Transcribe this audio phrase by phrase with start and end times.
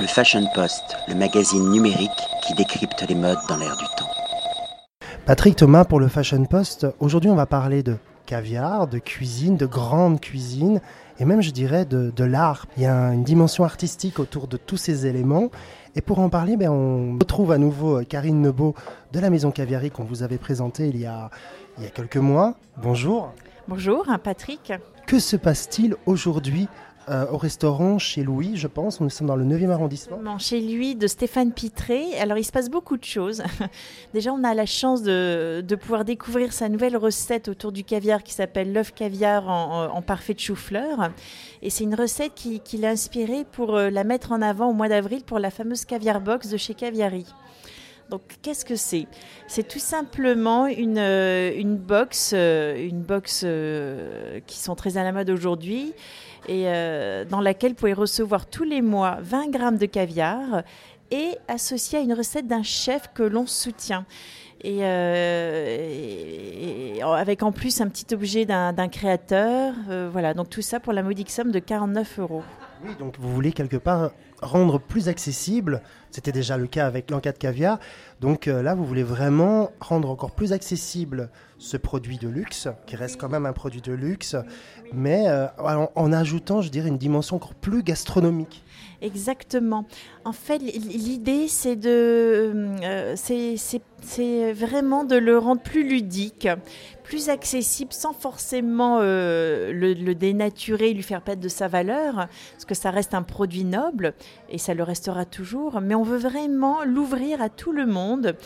[0.00, 2.10] Le Fashion Post, le magazine numérique
[2.46, 4.08] qui décrypte les modes dans l'air du temps.
[5.26, 6.86] Patrick Thomas pour le Fashion Post.
[7.00, 10.80] Aujourd'hui, on va parler de caviar, de cuisine, de grande cuisine
[11.18, 12.66] et même, je dirais, de, de l'art.
[12.76, 15.50] Il y a une dimension artistique autour de tous ces éléments.
[15.96, 18.76] Et pour en parler, ben, on retrouve à nouveau Karine Nebo
[19.12, 21.28] de la Maison Caviari qu'on vous avait présentée il y a,
[21.76, 22.54] il y a quelques mois.
[22.76, 23.32] Bonjour.
[23.66, 24.72] Bonjour, Patrick.
[25.08, 26.68] Que se passe-t-il aujourd'hui
[27.10, 29.00] euh, au restaurant chez Louis, je pense.
[29.00, 30.38] Nous sommes dans le 9e arrondissement.
[30.38, 32.18] Chez lui, de Stéphane Pitré.
[32.18, 33.42] Alors, il se passe beaucoup de choses.
[34.14, 38.32] Déjà, on a la chance de, pouvoir découvrir sa nouvelle recette autour du caviar qui
[38.32, 41.10] s'appelle l'œuf caviar en, parfait de chou-fleur.
[41.62, 44.88] Et c'est une recette qu'il a inspirée pour euh, la mettre en avant au mois
[44.88, 47.26] d'avril pour la fameuse caviar box de chez Caviari.
[48.10, 49.06] Donc, qu'est-ce que c'est?
[49.46, 53.44] C'est tout simplement une, euh, une box, une box
[54.46, 55.94] qui sont très à la mode aujourd'hui
[56.48, 60.62] et euh, dans laquelle vous pouvez recevoir tous les mois 20 grammes de caviar
[61.10, 64.04] et associé à une recette d'un chef que l'on soutient.
[64.62, 66.24] Et, euh,
[67.14, 69.72] avec en plus un petit objet d'un créateur.
[69.88, 72.42] Euh, voilà, donc tout ça pour la modique somme de 49 euros.
[72.84, 77.32] Oui, donc vous voulez quelque part rendre plus accessible, c'était déjà le cas avec l'enca
[77.32, 77.80] de caviar,
[78.20, 83.20] donc là vous voulez vraiment rendre encore plus accessible ce produit de luxe, qui reste
[83.20, 84.36] quand même un produit de luxe,
[84.92, 85.26] mais
[85.58, 88.62] en, ajoutant, je dirais, une dimension encore plus gastronomique.
[89.00, 89.84] Exactement.
[90.24, 96.48] En fait, l'idée, c'est de, euh, c'est vraiment de le rendre plus ludique,
[97.08, 102.66] plus accessible, sans forcément euh, le, le, dénaturer, lui faire perdre de sa valeur, parce
[102.66, 104.12] que ça reste un produit noble
[104.50, 105.80] et ça le restera toujours.
[105.80, 108.36] Mais on veut vraiment l'ouvrir à tout le monde.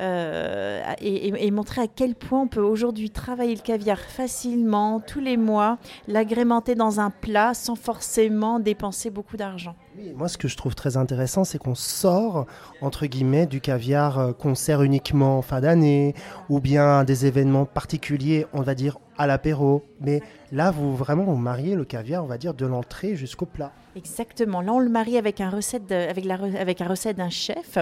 [0.00, 5.36] Euh, et, montrer à quel point on peut aujourd'hui travailler le caviar facilement, tous les
[5.36, 5.78] mois,
[6.08, 9.76] l'agrémenter dans un plat sans forcément dépenser beaucoup d'argent.
[10.16, 12.46] moi, ce que je trouve très intéressant, c'est qu'on sort,
[12.80, 16.14] entre guillemets, du caviar euh, qu'on sert uniquement en fin d'année,
[16.48, 19.84] ou bien des événements particuliers, on va dire à l'apéro.
[20.00, 23.72] Mais là, vous vraiment vous mariez le caviar, on va dire, de l'entrée jusqu'au plat.
[23.96, 24.60] Exactement.
[24.60, 27.78] Là, on le marie avec un recette, avec la, avec un recette d'un chef.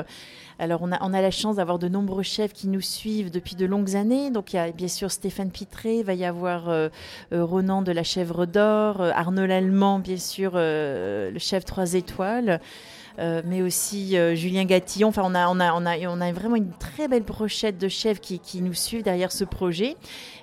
[0.58, 3.56] Alors, on a, on a la chance d'avoir de nombreux chefs qui nous suivent depuis
[3.56, 4.30] de longues années.
[4.30, 6.88] Donc, il y a bien sûr Stéphane Pitré, va y avoir euh,
[7.32, 12.60] euh, Ronan de la Chèvre d'Or, euh, Arnaud Lallemand, bien sûr, le chef 3 étoiles.
[13.18, 15.08] Euh, mais aussi euh, Julien Gatillon.
[15.08, 19.44] Enfin, on a, vraiment une très belle brochette de chefs qui, nous suivent derrière ce
[19.44, 19.96] projet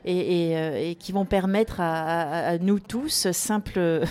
[0.06, 4.03] et, euh, qui vont permettre à, nous tous, simples,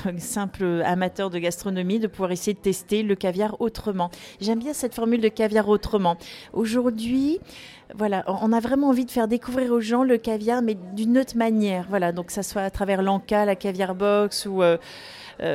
[0.84, 4.10] amateurs de gastronomie, de pouvoir essayer de tester le caviar autrement.
[4.40, 6.16] J'aime bien cette formule de caviar autrement.
[6.52, 7.38] Aujourd'hui,
[7.94, 11.36] voilà, on a vraiment envie de faire découvrir aux gens le caviar, mais d'une autre
[11.36, 11.86] manière.
[11.88, 14.62] Voilà, donc ça soit à travers l'Anca, la caviar box ou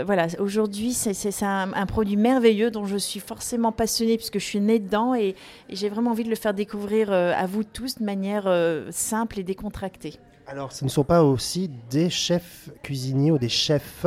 [0.06, 4.80] voilà, aujourd'hui, c'est un, produit merveilleux dont je suis forcément passionnée puisque je suis née
[4.80, 5.36] dedans et,
[5.70, 9.40] j'ai vraiment envie de le faire découvrir euh, à vous tous de manière euh, simple
[9.40, 10.14] et décontractée.
[10.48, 14.06] Alors, ce ne sont pas aussi des chefs cuisiniers ou des chefs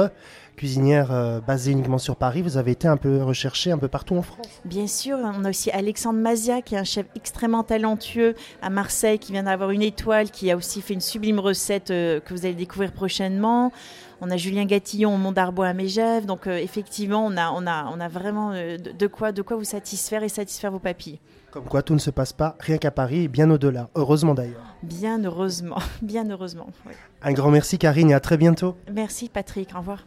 [0.56, 2.42] cuisinières basés uniquement sur Paris.
[2.42, 4.48] Vous avez été un peu recherché un peu partout en France.
[4.64, 9.18] Bien sûr, on a aussi Alexandre Mazia, qui est un chef extrêmement talentueux à Marseille,
[9.18, 12.54] qui vient d'avoir une étoile, qui a aussi fait une sublime recette que vous allez
[12.54, 13.72] découvrir prochainement.
[14.20, 16.24] On a Julien Gatillon au Mont d'Arbois à Mégève.
[16.24, 19.56] Donc euh, effectivement, on a, on, a, on a vraiment euh, de, quoi, de quoi
[19.56, 21.18] vous satisfaire et satisfaire vos papilles.
[21.50, 23.88] Comme quoi tout ne se passe pas rien qu'à Paris et bien au-delà.
[23.94, 24.74] Heureusement d'ailleurs.
[24.82, 26.68] Bien heureusement, bien heureusement.
[27.22, 28.76] Un grand merci Karine et à très bientôt.
[28.92, 30.06] Merci Patrick, au revoir.